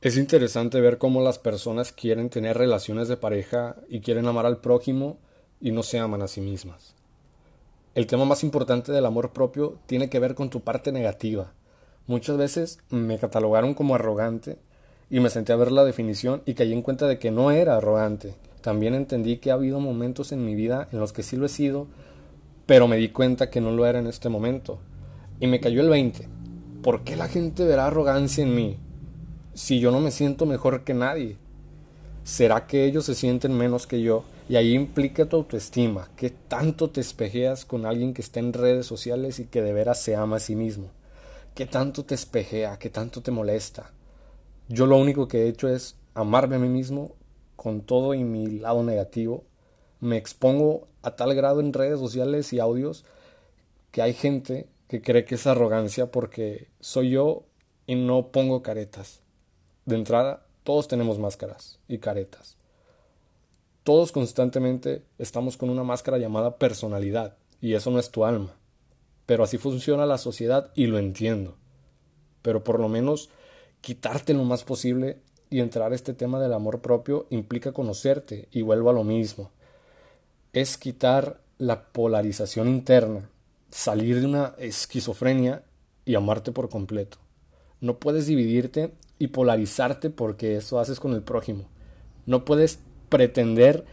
Es 0.00 0.16
interesante 0.16 0.80
ver 0.80 0.98
cómo 0.98 1.22
las 1.22 1.40
personas 1.40 1.90
quieren 1.90 2.30
tener 2.30 2.56
relaciones 2.56 3.08
de 3.08 3.16
pareja 3.16 3.74
y 3.88 3.98
quieren 3.98 4.26
amar 4.28 4.46
al 4.46 4.58
prójimo 4.58 5.18
y 5.60 5.72
no 5.72 5.82
se 5.82 5.98
aman 5.98 6.22
a 6.22 6.28
sí 6.28 6.40
mismas. 6.40 6.94
El 7.96 8.06
tema 8.06 8.24
más 8.24 8.44
importante 8.44 8.92
del 8.92 9.06
amor 9.06 9.32
propio 9.32 9.80
tiene 9.86 10.08
que 10.08 10.20
ver 10.20 10.36
con 10.36 10.50
tu 10.50 10.60
parte 10.60 10.92
negativa. 10.92 11.52
Muchas 12.06 12.36
veces 12.36 12.78
me 12.90 13.18
catalogaron 13.18 13.74
como 13.74 13.96
arrogante 13.96 14.58
y 15.10 15.18
me 15.18 15.30
senté 15.30 15.52
a 15.52 15.56
ver 15.56 15.72
la 15.72 15.82
definición 15.82 16.42
y 16.46 16.54
caí 16.54 16.72
en 16.72 16.82
cuenta 16.82 17.08
de 17.08 17.18
que 17.18 17.32
no 17.32 17.50
era 17.50 17.76
arrogante. 17.76 18.36
También 18.60 18.94
entendí 18.94 19.38
que 19.38 19.50
ha 19.50 19.54
habido 19.54 19.80
momentos 19.80 20.30
en 20.30 20.44
mi 20.44 20.54
vida 20.54 20.86
en 20.92 21.00
los 21.00 21.12
que 21.12 21.24
sí 21.24 21.36
lo 21.36 21.46
he 21.46 21.48
sido, 21.48 21.88
pero 22.66 22.86
me 22.86 22.98
di 22.98 23.08
cuenta 23.08 23.50
que 23.50 23.60
no 23.60 23.72
lo 23.72 23.84
era 23.84 23.98
en 23.98 24.06
este 24.06 24.28
momento. 24.28 24.78
Y 25.40 25.48
me 25.48 25.58
cayó 25.58 25.80
el 25.80 25.88
20. 25.88 26.28
¿Por 26.84 27.02
qué 27.02 27.16
la 27.16 27.26
gente 27.26 27.64
verá 27.64 27.88
arrogancia 27.88 28.44
en 28.44 28.54
mí? 28.54 28.78
Si 29.58 29.80
yo 29.80 29.90
no 29.90 29.98
me 29.98 30.12
siento 30.12 30.46
mejor 30.46 30.84
que 30.84 30.94
nadie? 30.94 31.36
¿Será 32.22 32.68
que 32.68 32.84
ellos 32.84 33.04
se 33.04 33.16
sienten 33.16 33.58
menos 33.58 33.88
que 33.88 34.00
yo? 34.00 34.22
Y 34.48 34.54
ahí 34.54 34.72
implica 34.72 35.26
tu 35.26 35.34
autoestima, 35.34 36.08
que 36.14 36.30
tanto 36.30 36.90
te 36.90 37.00
espejeas 37.00 37.64
con 37.64 37.84
alguien 37.84 38.14
que 38.14 38.22
está 38.22 38.38
en 38.38 38.52
redes 38.52 38.86
sociales 38.86 39.40
y 39.40 39.46
que 39.46 39.60
de 39.60 39.72
veras 39.72 40.00
se 40.00 40.14
ama 40.14 40.36
a 40.36 40.40
sí 40.40 40.54
mismo. 40.54 40.90
¿Qué 41.56 41.66
tanto 41.66 42.04
te 42.04 42.14
espejea? 42.14 42.78
¿Qué 42.78 42.88
tanto 42.88 43.20
te 43.20 43.32
molesta? 43.32 43.90
Yo 44.68 44.86
lo 44.86 44.96
único 44.96 45.26
que 45.26 45.42
he 45.42 45.48
hecho 45.48 45.68
es 45.68 45.96
amarme 46.14 46.54
a 46.54 46.60
mí 46.60 46.68
mismo 46.68 47.16
con 47.56 47.80
todo 47.80 48.14
y 48.14 48.22
mi 48.22 48.60
lado 48.60 48.84
negativo. 48.84 49.42
Me 49.98 50.18
expongo 50.18 50.86
a 51.02 51.16
tal 51.16 51.34
grado 51.34 51.58
en 51.58 51.72
redes 51.72 51.98
sociales 51.98 52.52
y 52.52 52.60
audios 52.60 53.04
que 53.90 54.02
hay 54.02 54.12
gente 54.12 54.68
que 54.86 55.02
cree 55.02 55.24
que 55.24 55.34
es 55.34 55.48
arrogancia 55.48 56.12
porque 56.12 56.68
soy 56.78 57.10
yo 57.10 57.42
y 57.88 57.96
no 57.96 58.28
pongo 58.28 58.62
caretas. 58.62 59.20
De 59.88 59.96
entrada, 59.96 60.42
todos 60.64 60.86
tenemos 60.86 61.18
máscaras 61.18 61.78
y 61.88 61.96
caretas. 61.96 62.58
Todos 63.84 64.12
constantemente 64.12 65.02
estamos 65.16 65.56
con 65.56 65.70
una 65.70 65.82
máscara 65.82 66.18
llamada 66.18 66.58
personalidad, 66.58 67.38
y 67.62 67.72
eso 67.72 67.90
no 67.90 67.98
es 67.98 68.10
tu 68.10 68.26
alma. 68.26 68.54
Pero 69.24 69.44
así 69.44 69.56
funciona 69.56 70.04
la 70.04 70.18
sociedad 70.18 70.70
y 70.74 70.88
lo 70.88 70.98
entiendo. 70.98 71.56
Pero 72.42 72.62
por 72.64 72.80
lo 72.80 72.90
menos 72.90 73.30
quitarte 73.80 74.34
lo 74.34 74.44
más 74.44 74.62
posible 74.62 75.22
y 75.48 75.60
entrar 75.60 75.90
a 75.92 75.94
este 75.94 76.12
tema 76.12 76.38
del 76.38 76.52
amor 76.52 76.82
propio 76.82 77.26
implica 77.30 77.72
conocerte 77.72 78.46
y 78.50 78.60
vuelvo 78.60 78.90
a 78.90 78.92
lo 78.92 79.04
mismo. 79.04 79.52
Es 80.52 80.76
quitar 80.76 81.40
la 81.56 81.84
polarización 81.84 82.68
interna, 82.68 83.30
salir 83.70 84.20
de 84.20 84.26
una 84.26 84.54
esquizofrenia 84.58 85.62
y 86.04 86.14
amarte 86.14 86.52
por 86.52 86.68
completo. 86.68 87.16
No 87.80 87.98
puedes 87.98 88.26
dividirte 88.26 88.92
y 89.18 89.28
polarizarte 89.28 90.10
porque 90.10 90.56
eso 90.56 90.78
haces 90.78 91.00
con 91.00 91.12
el 91.12 91.22
prójimo. 91.22 91.64
No 92.26 92.44
puedes 92.44 92.80
pretender 93.08 93.84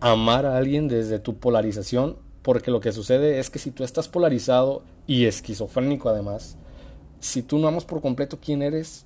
amar 0.00 0.46
a 0.46 0.56
alguien 0.56 0.88
desde 0.88 1.18
tu 1.18 1.38
polarización 1.38 2.16
porque 2.42 2.70
lo 2.70 2.80
que 2.80 2.92
sucede 2.92 3.38
es 3.38 3.50
que 3.50 3.58
si 3.58 3.70
tú 3.70 3.84
estás 3.84 4.08
polarizado 4.08 4.82
y 5.06 5.26
esquizofrénico 5.26 6.08
además, 6.08 6.56
si 7.20 7.42
tú 7.42 7.58
no 7.58 7.68
amas 7.68 7.84
por 7.84 8.00
completo 8.00 8.38
quién 8.42 8.62
eres, 8.62 9.04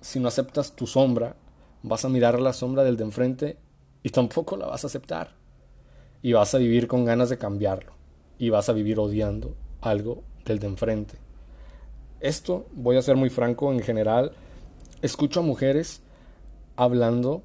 si 0.00 0.20
no 0.20 0.28
aceptas 0.28 0.74
tu 0.74 0.86
sombra, 0.86 1.36
vas 1.82 2.04
a 2.04 2.08
mirar 2.08 2.40
la 2.40 2.52
sombra 2.52 2.82
del 2.82 2.96
de 2.96 3.04
enfrente 3.04 3.56
y 4.02 4.10
tampoco 4.10 4.56
la 4.56 4.66
vas 4.66 4.84
a 4.84 4.86
aceptar. 4.86 5.34
Y 6.22 6.32
vas 6.32 6.54
a 6.54 6.58
vivir 6.58 6.86
con 6.86 7.04
ganas 7.04 7.28
de 7.28 7.38
cambiarlo. 7.38 7.92
Y 8.38 8.50
vas 8.50 8.68
a 8.68 8.72
vivir 8.72 8.98
odiando 8.98 9.54
algo 9.80 10.22
del 10.44 10.58
de 10.58 10.66
enfrente. 10.66 11.18
Esto, 12.20 12.66
voy 12.72 12.96
a 12.96 13.02
ser 13.02 13.16
muy 13.16 13.30
franco, 13.30 13.72
en 13.72 13.80
general, 13.80 14.32
escucho 15.02 15.40
a 15.40 15.42
mujeres 15.42 16.02
hablando 16.76 17.42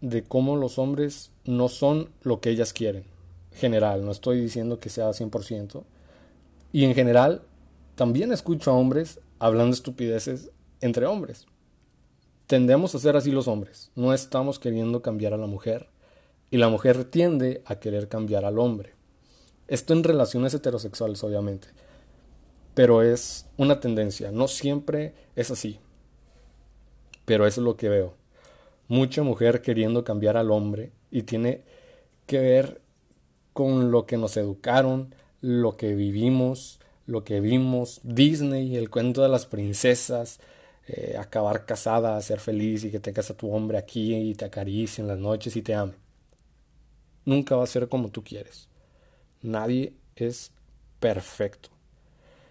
de 0.00 0.24
cómo 0.24 0.56
los 0.56 0.78
hombres 0.78 1.30
no 1.44 1.68
son 1.68 2.10
lo 2.22 2.40
que 2.40 2.50
ellas 2.50 2.72
quieren. 2.72 3.04
General, 3.52 4.04
no 4.04 4.12
estoy 4.12 4.40
diciendo 4.40 4.78
que 4.78 4.90
sea 4.90 5.08
100%. 5.08 5.84
Y 6.72 6.84
en 6.84 6.94
general, 6.94 7.42
también 7.94 8.32
escucho 8.32 8.70
a 8.70 8.74
hombres 8.74 9.20
hablando 9.38 9.74
estupideces 9.74 10.50
entre 10.80 11.06
hombres. 11.06 11.46
Tendemos 12.46 12.94
a 12.94 12.98
ser 12.98 13.16
así 13.16 13.32
los 13.32 13.48
hombres. 13.48 13.90
No 13.96 14.12
estamos 14.12 14.58
queriendo 14.58 15.02
cambiar 15.02 15.32
a 15.32 15.38
la 15.38 15.46
mujer. 15.46 15.88
Y 16.50 16.58
la 16.58 16.68
mujer 16.68 17.04
tiende 17.04 17.62
a 17.64 17.76
querer 17.80 18.08
cambiar 18.08 18.44
al 18.44 18.58
hombre. 18.58 18.94
Esto 19.68 19.94
en 19.94 20.04
relaciones 20.04 20.54
heterosexuales, 20.54 21.24
obviamente. 21.24 21.68
Pero 22.74 23.02
es 23.02 23.46
una 23.56 23.80
tendencia. 23.80 24.30
No 24.30 24.46
siempre 24.46 25.14
es 25.34 25.50
así 25.50 25.80
pero 27.26 27.46
eso 27.46 27.60
es 27.60 27.64
lo 27.64 27.76
que 27.76 27.90
veo. 27.90 28.14
Mucha 28.88 29.22
mujer 29.22 29.60
queriendo 29.60 30.04
cambiar 30.04 30.38
al 30.38 30.50
hombre 30.50 30.92
y 31.10 31.24
tiene 31.24 31.64
que 32.26 32.38
ver 32.38 32.80
con 33.52 33.90
lo 33.90 34.06
que 34.06 34.16
nos 34.16 34.36
educaron, 34.38 35.14
lo 35.42 35.76
que 35.76 35.94
vivimos, 35.94 36.80
lo 37.04 37.24
que 37.24 37.40
vimos, 37.40 38.00
Disney, 38.02 38.76
el 38.76 38.90
cuento 38.90 39.22
de 39.22 39.28
las 39.28 39.46
princesas, 39.46 40.40
eh, 40.86 41.16
acabar 41.18 41.66
casada, 41.66 42.20
ser 42.20 42.38
feliz 42.38 42.84
y 42.84 42.90
que 42.90 43.00
tengas 43.00 43.30
a 43.30 43.36
tu 43.36 43.52
hombre 43.52 43.76
aquí 43.76 44.14
y 44.14 44.34
te 44.34 44.44
acaricie 44.44 45.02
en 45.02 45.08
las 45.08 45.18
noches 45.18 45.56
y 45.56 45.62
te 45.62 45.74
ame. 45.74 45.94
Nunca 47.24 47.56
va 47.56 47.64
a 47.64 47.68
ser 47.68 47.88
como 47.88 48.08
tú 48.10 48.22
quieres. 48.22 48.68
Nadie 49.42 49.94
es 50.14 50.52
perfecto. 51.00 51.70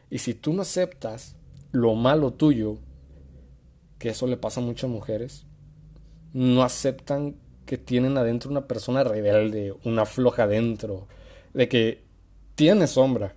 Y 0.10 0.20
si 0.20 0.34
tú 0.34 0.54
no 0.54 0.64
aceptas 0.64 1.36
lo 1.72 1.96
malo 1.96 2.32
tuyo, 2.34 2.78
que 4.00 4.10
eso 4.10 4.28
le 4.28 4.38
pasa 4.38 4.60
a 4.60 4.64
muchas 4.64 4.90
mujeres, 4.90 5.46
no 6.34 6.64
aceptan 6.64 7.36
que 7.66 7.78
tienen 7.78 8.18
adentro 8.18 8.52
una 8.52 8.68
persona 8.68 9.04
rebelde, 9.04 9.74
una 9.84 10.06
floja 10.06 10.44
adentro, 10.44 11.08
de 11.54 11.68
que 11.70 12.04
tiene 12.56 12.88
sombra. 12.88 13.36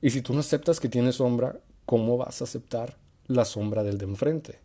Y 0.00 0.10
si 0.10 0.22
tú 0.22 0.32
no 0.32 0.40
aceptas 0.40 0.80
que 0.80 0.88
tiene 0.88 1.12
sombra, 1.12 1.56
¿cómo 1.86 2.16
vas 2.16 2.40
a 2.40 2.44
aceptar 2.44 2.96
la 3.26 3.44
sombra 3.44 3.82
del 3.82 3.98
de 3.98 4.06
enfrente? 4.06 4.58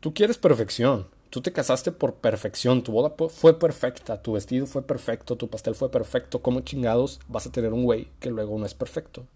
Tú 0.00 0.14
quieres 0.14 0.38
perfección, 0.38 1.08
tú 1.30 1.40
te 1.40 1.52
casaste 1.52 1.90
por 1.90 2.16
perfección, 2.16 2.82
tu 2.82 2.92
boda 2.92 3.14
fue 3.30 3.58
perfecta, 3.58 4.22
tu 4.22 4.34
vestido 4.34 4.66
fue 4.66 4.82
perfecto, 4.82 5.36
tu 5.36 5.48
pastel 5.48 5.74
fue 5.74 5.90
perfecto, 5.90 6.42
¿cómo 6.42 6.60
chingados 6.60 7.20
vas 7.26 7.46
a 7.46 7.52
tener 7.52 7.72
un 7.72 7.84
güey 7.84 8.08
que 8.20 8.30
luego 8.30 8.58
no 8.58 8.66
es 8.66 8.74
perfecto? 8.74 9.26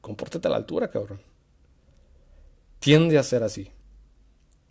Compórtate 0.00 0.48
a 0.48 0.50
la 0.50 0.56
altura, 0.56 0.88
cabrón 0.88 1.33
tiende 2.84 3.16
a 3.16 3.22
ser 3.22 3.42
así. 3.42 3.70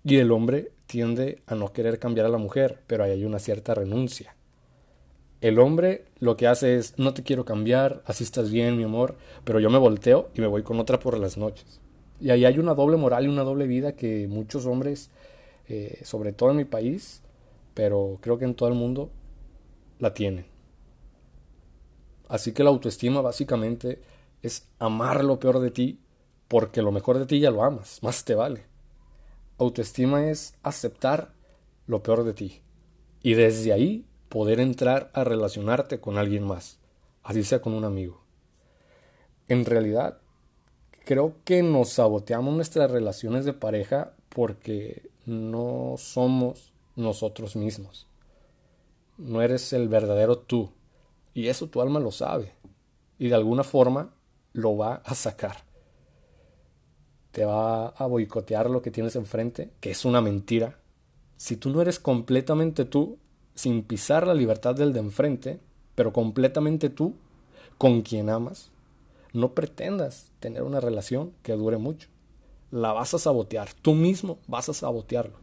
Y 0.04 0.18
el 0.18 0.32
hombre 0.32 0.72
tiende 0.86 1.42
a 1.48 1.56
no 1.56 1.74
querer 1.74 1.98
cambiar 1.98 2.28
a 2.28 2.30
la 2.30 2.38
mujer, 2.38 2.84
pero 2.86 3.04
ahí 3.04 3.10
hay 3.10 3.26
una 3.26 3.40
cierta 3.40 3.74
renuncia. 3.74 4.36
El 5.42 5.58
hombre 5.58 6.06
lo 6.20 6.38
que 6.38 6.46
hace 6.46 6.76
es, 6.76 6.94
no 7.00 7.16
te 7.16 7.24
quiero 7.24 7.44
cambiar, 7.44 8.04
así 8.06 8.24
estás 8.24 8.52
bien, 8.52 8.78
mi 8.78 8.84
amor, 8.84 9.16
pero 9.44 9.60
yo 9.60 9.72
me 9.72 9.80
volteo 9.80 10.30
y 10.36 10.42
me 10.42 10.48
voy 10.48 10.62
con 10.62 10.80
otra 10.80 11.00
por 11.00 11.18
las 11.18 11.38
noches. 11.38 11.82
Y 12.22 12.30
ahí 12.30 12.46
hay 12.46 12.60
una 12.60 12.76
doble 12.76 12.98
moral 12.98 13.26
y 13.26 13.30
una 13.30 13.42
doble 13.42 13.66
vida 13.66 13.96
que 13.96 14.28
muchos 14.28 14.68
hombres, 14.68 15.10
eh, 15.68 16.00
sobre 16.04 16.34
todo 16.34 16.52
en 16.52 16.58
mi 16.58 16.66
país, 16.66 17.24
pero 17.74 18.20
creo 18.22 18.38
que 18.38 18.46
en 18.46 18.54
todo 18.54 18.70
el 18.70 18.76
mundo, 18.76 19.10
la 19.98 20.14
tienen. 20.14 20.46
Así 22.30 22.52
que 22.52 22.64
la 22.64 22.70
autoestima 22.70 23.22
básicamente 23.22 24.04
es 24.44 24.68
amar 24.78 25.24
lo 25.24 25.40
peor 25.40 25.60
de 25.60 25.72
ti 25.72 26.00
porque 26.48 26.82
lo 26.82 26.92
mejor 26.92 27.20
de 27.20 27.26
ti 27.26 27.40
ya 27.40 27.52
lo 27.52 27.64
amas, 27.64 28.00
más 28.02 28.26
te 28.26 28.36
vale. 28.36 28.66
Autoestima 29.58 30.30
es 30.30 30.56
aceptar 30.64 31.34
lo 31.88 32.04
peor 32.04 32.24
de 32.24 32.34
ti 32.34 32.62
y 33.22 33.34
desde 33.34 33.74
ahí 33.74 34.06
poder 34.30 34.60
entrar 34.60 35.12
a 35.14 35.24
relacionarte 35.24 36.00
con 36.00 36.18
alguien 36.18 36.44
más, 36.44 36.80
así 37.24 37.44
sea 37.44 37.62
con 37.62 37.74
un 37.74 37.86
amigo. 37.86 38.22
En 39.48 39.66
realidad, 39.66 40.20
creo 41.06 41.36
que 41.44 41.64
nos 41.64 41.90
saboteamos 41.90 42.54
nuestras 42.56 42.90
relaciones 42.90 43.46
de 43.46 43.54
pareja 43.54 44.14
porque 44.30 45.10
no 45.26 45.96
somos 45.98 46.74
nosotros 46.96 47.56
mismos. 47.56 48.08
No 49.18 49.42
eres 49.42 49.74
el 49.74 49.88
verdadero 49.88 50.38
tú. 50.40 50.72
Y 51.34 51.48
eso 51.48 51.68
tu 51.68 51.82
alma 51.82 52.00
lo 52.00 52.12
sabe. 52.12 52.54
Y 53.18 53.30
de 53.30 53.36
alguna 53.36 53.64
forma 53.64 54.14
lo 54.54 54.78
va 54.78 55.02
a 55.06 55.16
sacar 55.16 55.73
te 57.34 57.46
va 57.46 57.88
a 57.88 58.06
boicotear 58.06 58.70
lo 58.70 58.84
que 58.84 58.92
tienes 58.92 59.16
enfrente, 59.16 59.72
que 59.82 59.90
es 59.90 60.06
una 60.06 60.22
mentira. 60.22 60.78
Si 61.36 61.58
tú 61.58 61.72
no 61.72 61.82
eres 61.82 62.00
completamente 62.00 62.86
tú, 62.86 63.18
sin 63.56 63.82
pisar 63.82 64.28
la 64.28 64.36
libertad 64.36 64.76
del 64.76 64.94
de 64.94 65.00
enfrente, 65.00 65.60
pero 65.96 66.14
completamente 66.14 66.92
tú, 66.92 67.16
con 67.80 68.04
quien 68.04 68.30
amas, 68.30 68.70
no 69.34 69.54
pretendas 69.54 70.28
tener 70.40 70.62
una 70.62 70.80
relación 70.80 71.34
que 71.42 71.54
dure 71.54 71.78
mucho. 71.78 72.08
La 72.70 72.94
vas 72.94 73.16
a 73.16 73.20
sabotear, 73.20 73.70
tú 73.82 73.96
mismo 73.96 74.38
vas 74.48 74.70
a 74.70 74.74
sabotearlo. 74.76 75.38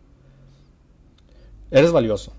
Eres 1.72 1.90
valioso, 1.90 2.32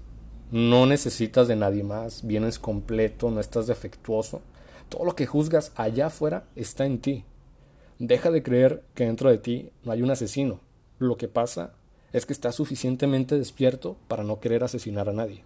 no 0.50 0.86
necesitas 0.86 1.50
de 1.50 1.57
nadie 1.57 1.83
más, 1.83 2.25
vienes 2.25 2.57
completo, 2.57 3.30
no 3.30 3.42
estás 3.42 3.68
defectuoso. 3.68 4.42
Todo 4.88 5.03
lo 5.03 5.13
que 5.13 5.25
juzgas 5.25 5.74
allá 5.75 6.07
afuera 6.07 6.45
está 6.56 6.86
en 6.86 7.00
ti. 7.00 7.25
Deja 8.03 8.31
de 8.31 8.42
creer 8.42 8.81
que 8.95 9.06
dentro 9.06 9.30
de 9.30 9.38
ti 9.38 9.69
no 9.83 9.92
hay 9.92 10.01
un 10.01 10.09
asesino, 10.09 10.59
Lo 10.98 11.18
que 11.18 11.27
pasa 11.27 11.75
es 12.13 12.25
que 12.25 12.33
estás 12.33 12.56
suficientemente 12.56 13.38
despierto 13.38 13.95
para 14.07 14.24
no 14.24 14.39
querer 14.39 14.63
asesinar 14.63 15.07
a 15.07 15.13
nadie. 15.13 15.44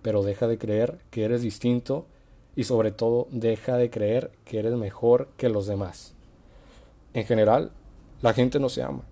Pero 0.00 0.22
deja 0.22 0.46
de 0.46 0.58
creer 0.58 1.00
que 1.10 1.24
eres 1.24 1.42
distinto 1.42 2.06
y 2.54 2.62
sobre 2.62 2.92
todo 2.92 3.26
deja 3.32 3.76
de 3.76 3.90
creer 3.90 4.30
que 4.44 4.60
eres 4.60 4.74
mejor 4.74 5.28
que 5.36 5.48
los 5.48 5.66
demás. 5.66 6.14
En 7.14 7.24
general, 7.24 7.72
la 8.22 8.32
gente 8.32 8.60
no 8.60 8.68
se 8.68 8.84
ama. 8.84 9.02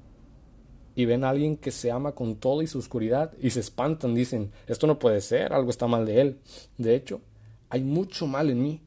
Y 0.95 1.07
ven 1.07 1.25
a 1.25 1.31
alguien 1.31 1.57
que 1.57 1.73
se 1.73 1.91
ama 1.91 2.13
con 2.13 2.37
todo 2.37 2.63
y 2.63 2.69
su 2.69 2.79
oscuridad 2.79 3.33
y 3.41 3.51
se 3.51 3.59
espantan, 3.59 4.15
dicen, 4.15 4.53
esto 4.69 4.87
no 4.87 5.01
puede 5.01 5.23
ser, 5.23 5.53
algo 5.53 5.71
está 5.71 5.89
mal 5.89 6.07
de 6.07 6.21
él. 6.21 6.39
De 6.79 6.95
hecho, 6.95 7.21
hay 7.69 7.83
mucho 7.83 8.29
mal 8.29 8.49
en 8.49 8.63
mí. 8.63 8.81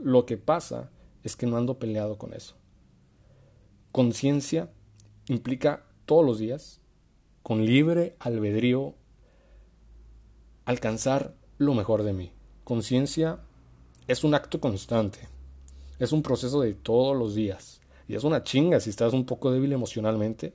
Lo 0.00 0.26
que 0.26 0.36
pasa 0.36 0.90
es 1.24 1.36
que 1.36 1.46
no 1.46 1.56
ando 1.56 1.78
peleado 1.78 2.18
con 2.18 2.32
eso. 2.32 2.54
Conciencia 3.92 4.70
implica 5.28 5.84
todos 6.06 6.24
los 6.24 6.38
días, 6.38 6.80
con 7.42 7.64
libre 7.64 8.16
albedrío, 8.18 8.94
alcanzar 10.64 11.34
lo 11.56 11.74
mejor 11.74 12.02
de 12.02 12.12
mí. 12.12 12.32
Conciencia 12.64 13.38
es 14.06 14.24
un 14.24 14.34
acto 14.34 14.60
constante, 14.60 15.20
es 15.98 16.12
un 16.12 16.22
proceso 16.22 16.60
de 16.60 16.74
todos 16.74 17.16
los 17.16 17.34
días. 17.34 17.80
Y 18.06 18.14
es 18.14 18.24
una 18.24 18.42
chinga 18.42 18.80
si 18.80 18.88
estás 18.90 19.12
un 19.12 19.26
poco 19.26 19.50
débil 19.50 19.72
emocionalmente, 19.72 20.54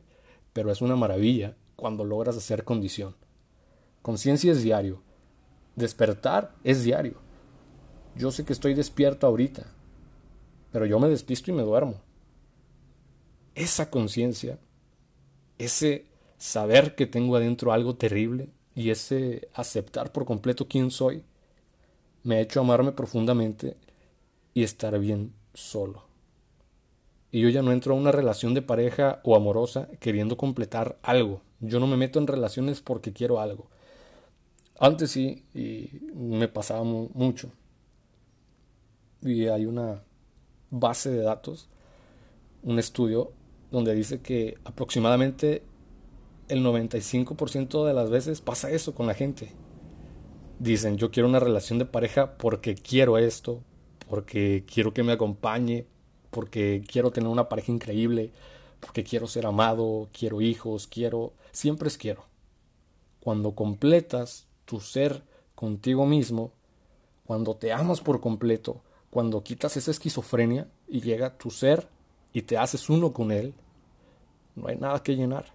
pero 0.53 0.71
es 0.71 0.81
una 0.81 0.95
maravilla 0.95 1.55
cuando 1.75 2.03
logras 2.03 2.35
hacer 2.35 2.63
condición. 2.63 3.15
Conciencia 4.01 4.51
es 4.51 4.63
diario. 4.63 5.01
Despertar 5.75 6.55
es 6.63 6.83
diario. 6.83 7.15
Yo 8.15 8.31
sé 8.31 8.43
que 8.43 8.53
estoy 8.53 8.73
despierto 8.73 9.27
ahorita, 9.27 9.65
pero 10.73 10.87
yo 10.87 10.99
me 10.99 11.07
despisto 11.07 11.51
y 11.51 11.53
me 11.53 11.61
duermo. 11.61 12.01
Esa 13.53 13.91
conciencia, 13.91 14.57
ese 15.59 16.07
saber 16.39 16.95
que 16.95 17.05
tengo 17.05 17.35
adentro 17.35 17.71
algo 17.71 17.95
terrible 17.95 18.49
y 18.73 18.89
ese 18.89 19.47
aceptar 19.53 20.11
por 20.11 20.25
completo 20.25 20.67
quién 20.67 20.89
soy, 20.89 21.23
me 22.23 22.37
ha 22.37 22.41
hecho 22.41 22.59
amarme 22.59 22.91
profundamente 22.91 23.77
y 24.55 24.63
estar 24.63 24.97
bien 24.97 25.35
solo. 25.53 26.05
Y 27.31 27.41
yo 27.41 27.49
ya 27.49 27.61
no 27.61 27.71
entro 27.71 27.93
a 27.93 27.97
una 27.97 28.11
relación 28.11 28.55
de 28.55 28.63
pareja 28.63 29.21
o 29.23 29.35
amorosa 29.35 29.89
queriendo 29.99 30.37
completar 30.37 30.97
algo. 31.03 31.41
Yo 31.59 31.79
no 31.79 31.85
me 31.85 31.97
meto 31.97 32.17
en 32.17 32.25
relaciones 32.25 32.81
porque 32.81 33.13
quiero 33.13 33.39
algo. 33.39 33.67
Antes 34.79 35.11
sí, 35.11 35.45
y 35.53 35.99
me 36.15 36.47
pasaba 36.47 36.83
mucho. 36.83 37.51
Y 39.21 39.45
hay 39.45 39.67
una 39.67 40.01
base 40.73 41.09
de 41.09 41.21
datos, 41.21 41.69
un 42.63 42.79
estudio, 42.79 43.31
donde 43.71 43.93
dice 43.95 44.21
que 44.21 44.57
aproximadamente 44.65 45.63
el 46.49 46.63
95% 46.63 47.85
de 47.85 47.93
las 47.93 48.09
veces 48.09 48.41
pasa 48.41 48.69
eso 48.69 48.93
con 48.93 49.07
la 49.07 49.13
gente 49.13 49.53
dicen, 50.59 50.97
yo 50.97 51.11
quiero 51.11 51.29
una 51.29 51.39
relación 51.39 51.79
de 51.79 51.85
pareja 51.85 52.37
porque 52.37 52.75
quiero 52.75 53.17
esto, 53.17 53.61
porque 54.09 54.63
quiero 54.71 54.93
que 54.93 55.03
me 55.03 55.11
acompañe, 55.11 55.85
porque 56.29 56.83
quiero 56.87 57.11
tener 57.11 57.29
una 57.29 57.49
pareja 57.49 57.71
increíble, 57.71 58.31
porque 58.79 59.03
quiero 59.03 59.27
ser 59.27 59.45
amado, 59.45 60.09
quiero 60.17 60.41
hijos, 60.41 60.87
quiero, 60.87 61.33
siempre 61.51 61.87
es 61.87 61.97
quiero. 61.97 62.25
Cuando 63.19 63.55
completas 63.55 64.47
tu 64.65 64.79
ser 64.79 65.23
contigo 65.55 66.05
mismo, 66.05 66.51
cuando 67.25 67.55
te 67.55 67.71
amas 67.71 68.01
por 68.01 68.19
completo, 68.19 68.81
cuando 69.13 69.43
quitas 69.43 69.77
esa 69.77 69.91
esquizofrenia 69.91 70.65
y 70.87 71.01
llega 71.01 71.37
tu 71.37 71.51
ser 71.51 71.87
y 72.33 72.41
te 72.41 72.57
haces 72.57 72.89
uno 72.89 73.13
con 73.13 73.31
él, 73.31 73.53
no 74.55 74.69
hay 74.69 74.75
nada 74.75 75.03
que 75.03 75.15
llenar. 75.15 75.53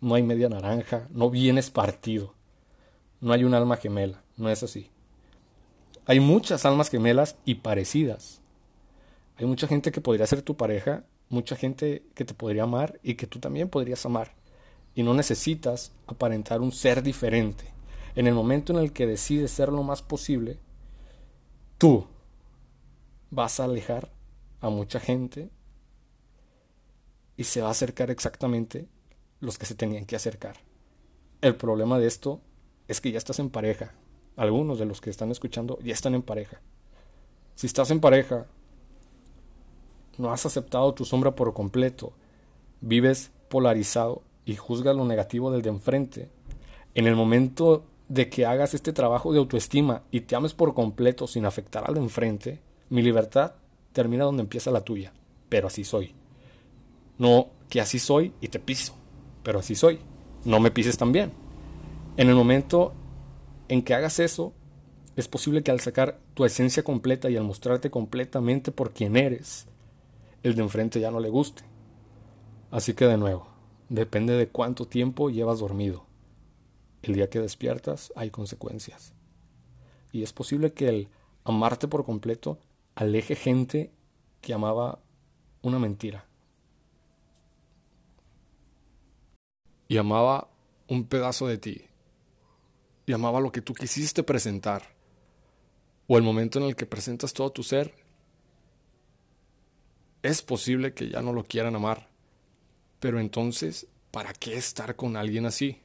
No 0.00 0.14
hay 0.14 0.22
media 0.22 0.48
naranja, 0.48 1.06
no 1.10 1.28
vienes 1.28 1.70
partido. 1.70 2.32
No 3.20 3.34
hay 3.34 3.44
un 3.44 3.52
alma 3.52 3.76
gemela, 3.76 4.22
no 4.38 4.48
es 4.48 4.62
así. 4.62 4.88
Hay 6.06 6.20
muchas 6.20 6.64
almas 6.64 6.88
gemelas 6.88 7.36
y 7.44 7.56
parecidas. 7.56 8.40
Hay 9.36 9.44
mucha 9.44 9.66
gente 9.66 9.92
que 9.92 10.00
podría 10.00 10.26
ser 10.26 10.40
tu 10.40 10.56
pareja, 10.56 11.04
mucha 11.28 11.56
gente 11.56 12.02
que 12.14 12.24
te 12.24 12.32
podría 12.32 12.62
amar 12.62 12.98
y 13.02 13.16
que 13.16 13.26
tú 13.26 13.40
también 13.40 13.68
podrías 13.68 14.06
amar. 14.06 14.32
Y 14.94 15.02
no 15.02 15.12
necesitas 15.12 15.92
aparentar 16.06 16.62
un 16.62 16.72
ser 16.72 17.02
diferente. 17.02 17.74
En 18.14 18.26
el 18.26 18.32
momento 18.32 18.72
en 18.72 18.78
el 18.78 18.94
que 18.94 19.06
decides 19.06 19.50
ser 19.50 19.68
lo 19.68 19.82
más 19.82 20.00
posible, 20.00 20.56
tú 21.76 22.06
vas 23.34 23.58
a 23.60 23.64
alejar 23.64 24.10
a 24.60 24.70
mucha 24.70 25.00
gente 25.00 25.50
y 27.36 27.44
se 27.44 27.60
va 27.60 27.68
a 27.68 27.72
acercar 27.72 28.10
exactamente 28.10 28.88
los 29.40 29.58
que 29.58 29.66
se 29.66 29.74
tenían 29.74 30.06
que 30.06 30.16
acercar. 30.16 30.56
El 31.40 31.56
problema 31.56 31.98
de 31.98 32.06
esto 32.06 32.40
es 32.88 33.00
que 33.00 33.10
ya 33.10 33.18
estás 33.18 33.38
en 33.40 33.50
pareja. 33.50 33.92
Algunos 34.36 34.78
de 34.78 34.86
los 34.86 35.00
que 35.00 35.10
están 35.10 35.30
escuchando 35.30 35.78
ya 35.82 35.92
están 35.92 36.14
en 36.14 36.22
pareja. 36.22 36.60
Si 37.54 37.66
estás 37.66 37.90
en 37.90 38.00
pareja, 38.00 38.46
no 40.16 40.32
has 40.32 40.46
aceptado 40.46 40.94
tu 40.94 41.04
sombra 41.04 41.34
por 41.34 41.52
completo, 41.54 42.12
vives 42.80 43.32
polarizado 43.48 44.22
y 44.44 44.56
juzgas 44.56 44.96
lo 44.96 45.04
negativo 45.04 45.50
del 45.50 45.62
de 45.62 45.70
enfrente, 45.70 46.30
en 46.94 47.06
el 47.06 47.16
momento 47.16 47.84
de 48.08 48.28
que 48.28 48.46
hagas 48.46 48.74
este 48.74 48.92
trabajo 48.92 49.32
de 49.32 49.38
autoestima 49.38 50.02
y 50.10 50.22
te 50.22 50.36
ames 50.36 50.54
por 50.54 50.74
completo 50.74 51.26
sin 51.26 51.46
afectar 51.46 51.84
al 51.86 51.94
de 51.94 52.00
enfrente, 52.00 52.60
mi 52.90 53.02
libertad 53.02 53.54
termina 53.92 54.24
donde 54.24 54.42
empieza 54.42 54.70
la 54.70 54.82
tuya. 54.82 55.12
Pero 55.48 55.68
así 55.68 55.84
soy. 55.84 56.14
No 57.18 57.48
que 57.68 57.80
así 57.80 57.98
soy 57.98 58.32
y 58.40 58.48
te 58.48 58.58
piso, 58.58 58.94
pero 59.42 59.60
así 59.60 59.74
soy. 59.74 60.00
No 60.44 60.60
me 60.60 60.70
pises 60.70 60.98
también. 60.98 61.32
En 62.16 62.28
el 62.28 62.34
momento 62.34 62.92
en 63.68 63.82
que 63.82 63.94
hagas 63.94 64.18
eso, 64.18 64.52
es 65.16 65.28
posible 65.28 65.62
que 65.62 65.70
al 65.70 65.80
sacar 65.80 66.18
tu 66.34 66.44
esencia 66.44 66.82
completa 66.82 67.30
y 67.30 67.36
al 67.36 67.44
mostrarte 67.44 67.90
completamente 67.90 68.72
por 68.72 68.92
quien 68.92 69.16
eres, 69.16 69.66
el 70.42 70.54
de 70.54 70.62
enfrente 70.62 71.00
ya 71.00 71.10
no 71.10 71.20
le 71.20 71.28
guste. 71.28 71.62
Así 72.70 72.94
que 72.94 73.06
de 73.06 73.16
nuevo, 73.16 73.46
depende 73.88 74.34
de 74.34 74.48
cuánto 74.48 74.86
tiempo 74.86 75.30
llevas 75.30 75.60
dormido. 75.60 76.06
El 77.02 77.14
día 77.14 77.30
que 77.30 77.40
despiertas 77.40 78.12
hay 78.16 78.30
consecuencias. 78.30 79.12
Y 80.10 80.22
es 80.22 80.32
posible 80.32 80.72
que 80.72 80.88
el 80.88 81.08
amarte 81.44 81.86
por 81.86 82.04
completo 82.04 82.58
aleje 82.94 83.36
gente 83.36 83.92
que 84.40 84.54
amaba 84.54 85.00
una 85.62 85.78
mentira. 85.78 86.26
Y 89.88 89.96
amaba 89.96 90.48
un 90.88 91.04
pedazo 91.06 91.46
de 91.46 91.58
ti 91.58 91.84
y 93.06 93.12
amaba 93.12 93.40
lo 93.40 93.52
que 93.52 93.60
tú 93.60 93.74
quisiste 93.74 94.22
presentar, 94.22 94.94
o 96.06 96.16
el 96.16 96.22
momento 96.22 96.58
en 96.58 96.66
el 96.66 96.76
que 96.76 96.86
presentas 96.86 97.32
todo 97.32 97.50
tu 97.50 97.62
ser, 97.62 97.94
es 100.22 100.42
posible 100.42 100.94
que 100.94 101.10
ya 101.10 101.20
no 101.20 101.32
lo 101.32 101.44
quieran 101.44 101.76
amar. 101.76 102.08
Pero 102.98 103.20
entonces, 103.20 103.86
¿para 104.10 104.32
qué 104.32 104.56
estar 104.56 104.96
con 104.96 105.16
alguien 105.16 105.44
así? 105.44 105.80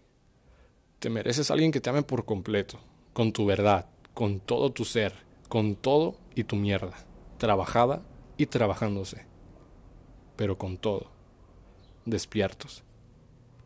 Te 1.00 1.10
mereces 1.10 1.50
a 1.50 1.54
alguien 1.54 1.72
que 1.72 1.82
te 1.82 1.90
ame 1.90 2.04
por 2.04 2.26
completo, 2.26 2.80
con 3.14 3.34
tu 3.34 3.46
verdad, 3.46 3.90
con 4.14 4.40
todo 4.40 4.72
tu 4.72 4.86
ser, 4.86 5.14
con 5.50 5.76
todo 5.76 6.18
y 6.36 6.46
tu 6.46 6.56
mierda, 6.56 7.06
trabajada 7.40 8.04
y 8.38 8.46
trabajándose, 8.46 9.26
pero 10.36 10.60
con 10.60 10.78
todo, 10.78 11.10
despiertos 12.06 12.84